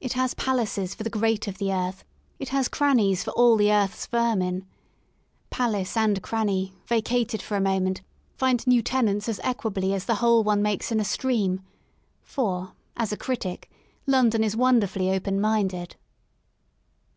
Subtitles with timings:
[0.00, 2.02] It has palaces for the great of the earth,
[2.40, 4.64] it has crannies for all the earth's verniin.
[5.48, 8.00] Palace and cranny, vacated for a moment,
[8.36, 11.60] find new tenants as equably as the hole one makes in a stream—
[12.34, 13.70] for, as a critic,
[14.08, 15.94] London is wonderfully open minded.